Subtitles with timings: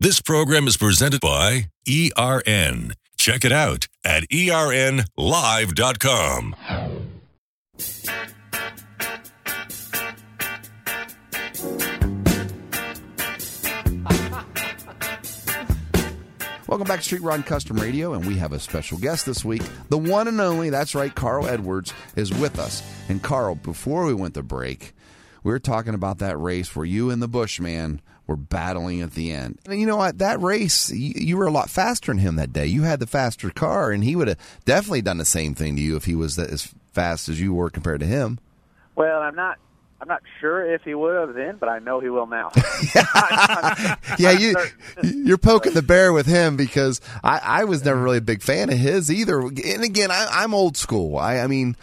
[0.00, 2.92] This program is presented by ERN.
[3.16, 5.04] Check it out at ERNlive.com.
[16.68, 19.62] Welcome back to Street Rod Custom Radio, and we have a special guest this week.
[19.88, 22.84] The one and only, that's right, Carl Edwards is with us.
[23.08, 24.94] And Carl, before we went to break,
[25.42, 29.32] we were talking about that race where you and the Bushman were battling at the
[29.32, 29.58] end.
[29.66, 30.18] And you know what?
[30.18, 32.66] That race, you, you were a lot faster than him that day.
[32.66, 35.82] You had the faster car, and he would have definitely done the same thing to
[35.82, 38.38] you if he was as fast as you were compared to him.
[38.94, 39.58] Well, I'm not.
[40.00, 42.52] I'm not sure if he would have then, but I know he will now.
[44.16, 44.54] yeah, you
[45.02, 48.70] you're poking the bear with him because I, I was never really a big fan
[48.70, 49.40] of his either.
[49.40, 51.16] And again, I, I'm old school.
[51.16, 51.74] I, I mean,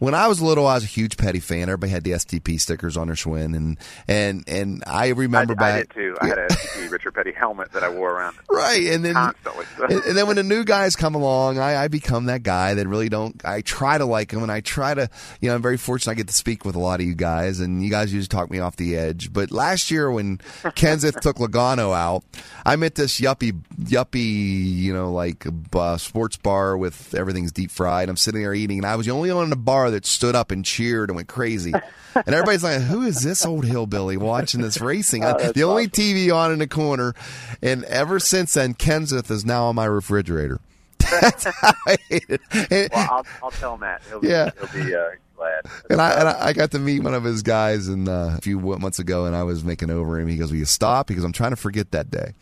[0.00, 1.64] when I was little, I was a huge Petty fan.
[1.64, 5.74] Everybody had the STP stickers on their Schwinn, and and and I remember I, back.
[5.74, 6.16] I did too.
[6.20, 9.66] I had a STP Richard Petty helmet that I wore around Right, and then constantly.
[9.78, 12.88] and, and then when the new guys come along, I, I become that guy that
[12.88, 13.40] really don't.
[13.44, 15.08] I try to like them, and I try to.
[15.40, 16.12] You know, I'm very fortunate.
[16.12, 18.50] I get to speak with a lot of you guys, and you guys usually talk
[18.50, 19.32] me off the edge.
[19.32, 22.24] But last year when Kenseth took Logano out,
[22.64, 28.08] I met this yuppie yuppie, you know, like uh, sports bar with everything's deep fried.
[28.08, 30.34] I'm sitting there eating, and I was the only one in the bar that stood
[30.34, 31.72] up and cheered and went crazy.
[32.14, 35.20] And everybody's like, "Who is this old hillbilly watching this racing?"
[35.54, 37.14] the only TV on in the corner,
[37.62, 40.60] and ever since then, Kenseth is now on my refrigerator.
[40.98, 42.40] That's how I hate it.
[42.70, 44.02] And, well, I'll, I'll tell Matt.
[44.08, 44.50] He'll be, Yeah.
[44.58, 45.64] he'll be uh, glad.
[45.88, 48.58] and I, and I got to meet one of his guys and uh, a few
[48.60, 50.28] months ago, and I was making over him.
[50.28, 52.32] He goes, "Will you stop?" Because I'm trying to forget that day.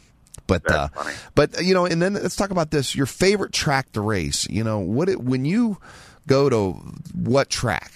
[0.46, 0.88] But uh,
[1.34, 2.94] but you know, and then let's talk about this.
[2.94, 4.46] Your favorite track to race.
[4.48, 5.76] You know, what it, when you
[6.28, 6.72] go to
[7.14, 7.92] what track?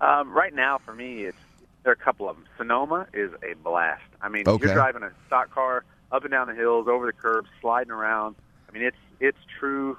[0.00, 1.36] Um, right now, for me, it's
[1.82, 2.44] there are a couple of them.
[2.58, 4.02] Sonoma is a blast.
[4.20, 4.66] I mean, Okay.
[4.66, 8.36] you're driving a stock car up and down the hills, over the curbs, sliding around.
[8.68, 9.96] I mean, it's it's true,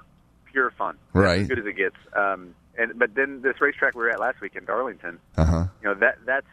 [0.50, 0.96] pure fun.
[1.12, 1.40] Right.
[1.40, 1.96] As good as it gets.
[2.14, 5.64] Um, and but then this racetrack we were at last week in Darlington, Uh huh.
[5.82, 6.46] you know that that's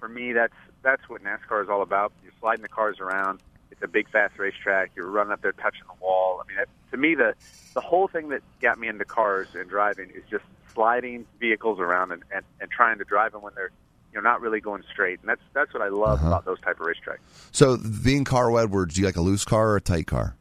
[0.00, 2.12] for me that's that's what NASCAR is all about.
[2.22, 3.40] You're sliding the cars around.
[3.70, 4.92] It's a big fast racetrack.
[4.96, 6.40] You're running up there touching the wall.
[6.44, 7.34] I mean, to me the
[7.74, 10.44] the whole thing that got me into cars and driving is just
[10.74, 13.70] sliding vehicles around and, and, and trying to drive them when they're
[14.12, 15.20] you know not really going straight.
[15.20, 16.28] And that's that's what I love Uh-huh.
[16.28, 17.18] about those type of racetracks.
[17.52, 20.36] So being Carl Edwards, do you like a loose car or a tight car?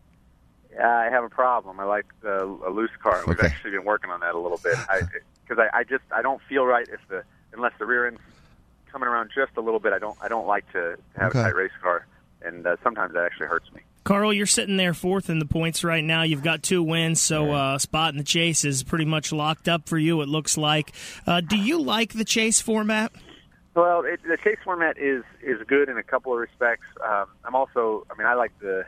[0.73, 1.79] Yeah, I have a problem.
[1.79, 3.23] I like the, a loose car.
[3.25, 3.47] We've Okay.
[3.47, 4.75] actually been working on that a little bit.
[5.47, 8.19] Because I, I, just I don't feel right if the unless the rear end's
[8.91, 9.93] coming around just a little bit.
[9.93, 11.39] I don't I don't like to, to have Okay.
[11.39, 12.07] a tight race car,
[12.45, 13.81] and uh, sometimes that actually hurts me.
[14.03, 16.21] Carl, you're sitting there fourth in the points right now.
[16.21, 19.89] You've got two wins, so uh, spot in the chase is pretty much locked up
[19.89, 20.21] for you.
[20.21, 20.93] It looks like.
[21.25, 23.11] Uh, do you like the chase format?
[23.73, 26.85] Well, it, the chase format is is good in a couple of respects.
[27.03, 28.85] Um, I'm also, I mean, I like the.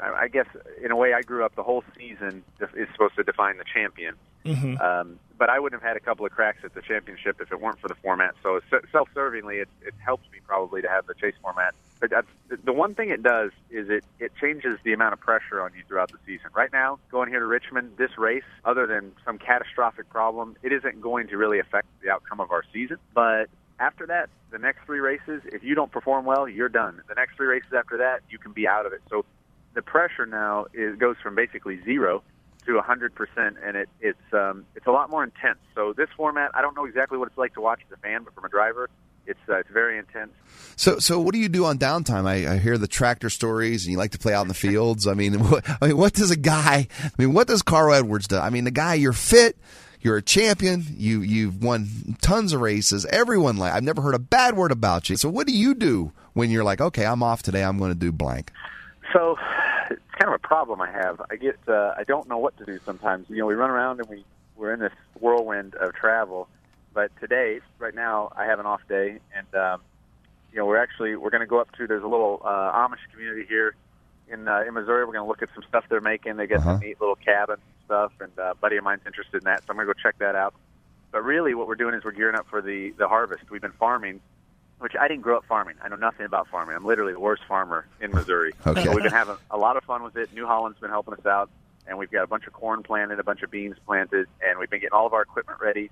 [0.00, 0.46] I I guess
[0.82, 1.56] in a way, I grew up.
[1.56, 4.14] The whole season is supposed to define the champion.
[4.44, 4.80] Mm-hmm.
[4.80, 7.60] Um, but I wouldn't have had a couple of cracks at the championship if it
[7.60, 8.34] weren't for the format.
[8.42, 8.60] So
[8.92, 11.74] self-servingly, it, it helps me probably to have the chase format.
[12.00, 12.26] But that's,
[12.64, 15.82] the one thing it does is it, it changes the amount of pressure on you
[15.86, 16.50] throughout the season.
[16.54, 21.00] Right now, going here to Richmond, this race, other than some catastrophic problem, it isn't
[21.02, 22.96] going to really affect the outcome of our season.
[23.14, 27.02] But after that, the next three races, if you don't perform well, you're done.
[27.06, 29.02] The next three races after that, you can be out of it.
[29.10, 29.26] So
[29.74, 32.22] the pressure now is goes from basically zero
[32.66, 35.58] to a hundred percent, and it, it's um, it's a lot more intense.
[35.74, 38.24] So this format, I don't know exactly what it's like to watch as a fan,
[38.24, 38.90] but from a driver,
[39.26, 40.32] it's uh, it's very intense.
[40.76, 42.26] So, so what do you do on downtime?
[42.26, 45.06] I, I hear the tractor stories, and you like to play out in the fields.
[45.06, 46.88] I mean, what, I mean, what does a guy?
[47.02, 48.38] I mean, what does Carl Edwards do?
[48.38, 49.58] I mean, the guy, you're fit,
[50.00, 53.04] you're a champion, you you've won tons of races.
[53.06, 55.16] Everyone like I've never heard a bad word about you.
[55.16, 57.98] So, what do you do when you're like, okay, I'm off today, I'm going to
[57.98, 58.52] do blank?
[59.12, 59.36] So
[59.90, 61.20] it's kind of a problem I have.
[61.30, 63.28] I get uh, I don't know what to do sometimes.
[63.28, 64.24] You know, we run around and we
[64.56, 66.48] we're in this whirlwind of travel.
[66.92, 69.80] But today, right now, I have an off day, and um,
[70.52, 72.98] you know, we're actually we're going to go up to there's a little uh, Amish
[73.12, 73.74] community here
[74.28, 75.04] in uh, in Missouri.
[75.04, 76.36] We're going to look at some stuff they're making.
[76.36, 76.72] They got Uh-huh.
[76.72, 79.60] some neat little cabins and stuff, and uh, a buddy of mine's interested in that,
[79.60, 80.54] so I'm going to go check that out.
[81.12, 83.50] But really, what we're doing is we're gearing up for the the harvest.
[83.50, 84.20] We've been farming,
[84.80, 85.76] which I didn't grow up farming.
[85.82, 86.74] I know nothing about farming.
[86.74, 88.52] I'm literally the worst farmer in Missouri.
[88.66, 88.84] Okay.
[88.84, 90.32] So we've been having a lot of fun with it.
[90.34, 91.50] New Holland's been helping us out,
[91.86, 94.70] and we've got a bunch of corn planted, a bunch of beans planted, and we've
[94.70, 95.90] been getting all of our equipment ready,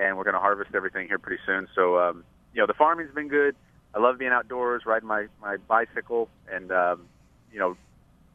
[0.00, 1.68] and we're going to harvest everything here pretty soon.
[1.74, 2.24] So, um,
[2.54, 3.54] you know, the farming's been good.
[3.94, 7.06] I love being outdoors, riding my my bicycle, and um,
[7.52, 7.76] you know,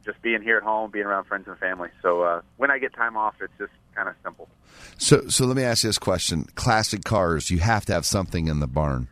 [0.04, 1.90] just being here at home, being around friends and family.
[2.02, 4.50] So uh, when I get time off, it's just kind of simple.
[4.98, 8.48] So, so let me ask you this question: Classic cars, you have to have something
[8.48, 9.08] in the barn.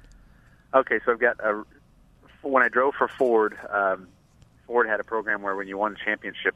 [0.74, 1.64] Okay, so I've got a,
[2.42, 4.08] when I drove for Ford, um,
[4.68, 6.56] Ford had a program where when you won a championship,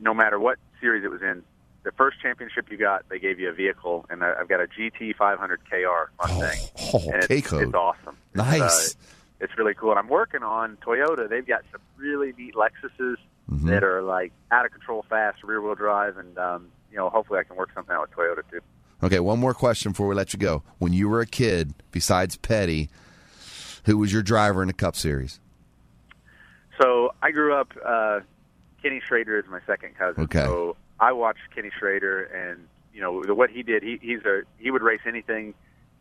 [0.00, 1.42] no matter what series it was in,
[1.88, 5.16] the first championship you got, they gave you a vehicle, and I've got a GT
[5.16, 7.62] 500 KR Mustang, Oh, and it's, K-code.
[7.62, 8.16] it's awesome.
[8.34, 8.94] It's, Nice.
[8.94, 8.98] uh,
[9.40, 11.28] it's really cool, and I'm working on Toyota.
[11.30, 13.16] They've got some really neat Lexuses
[13.50, 13.68] Mm-hmm.
[13.70, 17.38] that are like out of control fast, rear wheel drive, and um, you know, hopefully
[17.38, 18.60] I can work something out with Toyota too.
[19.02, 20.62] Okay, one more question before we let you go.
[20.76, 22.90] When you were a kid, besides Petty,
[23.86, 25.40] who was your driver in the Cup Series?
[26.78, 27.72] So I grew up.
[27.82, 28.20] Uh,
[28.82, 30.24] Kenny Schrader is my second cousin.
[30.24, 30.44] Okay.
[30.44, 33.82] So I watched Kenny Schrader, and you know the, what he did.
[33.82, 35.54] He he's a he would race anything.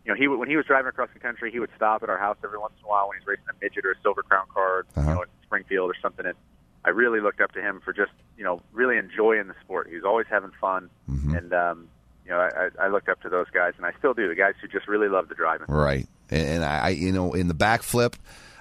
[0.05, 2.09] You know, he would, when he was driving across the country, he would stop at
[2.09, 4.23] our house every once in a while when he's racing a midget or a silver
[4.23, 5.09] crown card, Uh-huh.
[5.09, 6.25] you know, in Springfield or something.
[6.25, 6.35] And
[6.85, 9.87] I really looked up to him for just you know really enjoying the sport.
[9.89, 11.35] He was always having fun, Mm-hmm.
[11.35, 11.87] and um,
[12.25, 14.27] you know I, I looked up to those guys, and I still do.
[14.29, 15.67] The guys who just really love the driving.
[15.67, 16.07] Right.
[16.29, 18.13] And, and I, I, you know, in the backflip,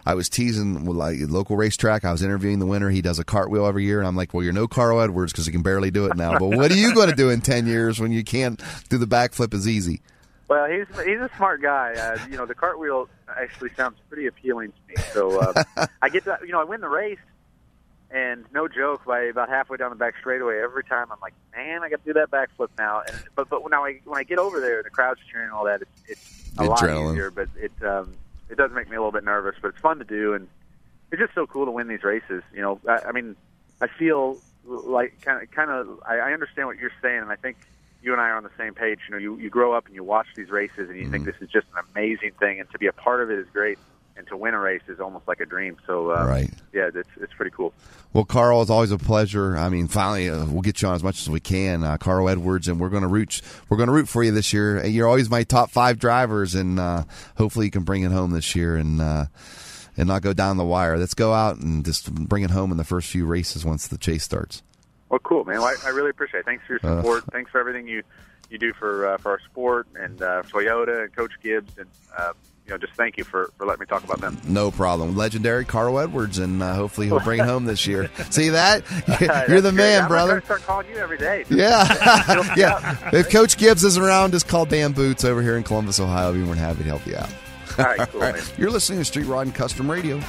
[0.06, 2.04] I was teasing like local racetrack.
[2.04, 2.90] I was interviewing the winner.
[2.90, 5.46] He does a cartwheel every year, and I'm like, "Well, you're no Carl Edwards because
[5.46, 6.38] he can barely do it now.
[6.38, 9.06] But what are you going to do in ten years when you can't do the
[9.06, 10.00] backflip as easy?"
[10.48, 11.94] Well, he's he's a smart guy.
[11.94, 14.94] Uh, you know, the cartwheel actually sounds pretty appealing to me.
[15.12, 17.18] So uh, I get to, you know, I win the race,
[18.12, 21.82] and no joke, by about halfway down the back straightaway, every time I'm like, man,
[21.82, 23.02] I got to do that backflip now.
[23.08, 25.52] And but but when I when I get over there, and the crowd's cheering and
[25.52, 25.82] all that.
[25.82, 27.14] It's, it's a lot Adrenaline.
[27.14, 28.14] easier, but it um,
[28.48, 29.56] it does make me a little bit nervous.
[29.60, 30.48] But it's fun to do, and
[31.12, 32.42] it's just so cool to win these races.
[32.52, 33.36] You know, I, I mean,
[33.80, 37.36] I feel like kind of kind of I, I understand what you're saying, and I
[37.36, 37.56] think
[38.02, 39.00] you and I are on the same page.
[39.08, 41.24] You know, you you grow up and you watch these races, and you think Mm-hmm.
[41.24, 43.78] this is just an amazing thing, and to be a part of it is great,
[44.16, 45.76] and to win a race is almost like a dream.
[45.86, 46.50] So, uh, Right.
[46.72, 47.72] yeah, it's it's pretty cool.
[48.12, 49.56] Well, Carl, it's always a pleasure.
[49.56, 52.28] I mean, finally, uh, we'll get you on as much as we can, uh, Carl
[52.28, 53.42] Edwards, and we're going to root.
[53.68, 54.84] We're going to root for you this year.
[54.86, 57.04] You're always my top five drivers, and uh,
[57.36, 59.26] hopefully, you can bring it home this year and uh,
[59.98, 60.96] and not go down the wire.
[60.98, 63.98] Let's go out and just bring it home in the first few races once the
[63.98, 64.62] chase starts.
[65.08, 65.60] Well, cool, man.
[65.60, 66.46] Well, I, I really appreciate it.
[66.46, 66.96] Thanks for your Uh.
[67.02, 67.24] support.
[67.32, 68.02] Thanks for everything you
[68.50, 72.32] you do for uh, for our sport and uh, Toyota and Coach Gibbs, and uh,
[72.66, 74.38] you know, just thank you for for letting me talk about them.
[74.46, 75.16] No problem.
[75.16, 78.10] Legendary Carl Edwards, and uh, hopefully he'll bring it home this year.
[78.30, 78.82] See that?
[79.48, 80.40] You're the man, I'm brother.
[80.42, 81.44] start calling you every day.
[81.48, 81.86] Yeah,
[82.56, 83.10] yeah.
[83.12, 86.32] If Coach Gibbs isn't around, just call Dan Boots over here in Columbus, Ohio.
[86.32, 87.30] We'll be more than happy to help you out.
[87.78, 88.42] All right, cool, All man.
[88.58, 90.20] You're listening to Street Rod and Custom Radio.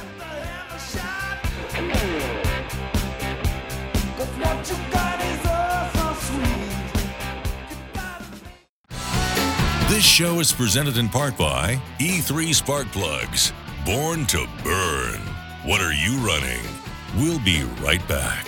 [9.88, 13.54] This show is presented in part by E3 Spark Plugs.
[13.86, 15.18] Born to burn.
[15.64, 16.60] What are you running?
[17.16, 18.44] We'll be right back.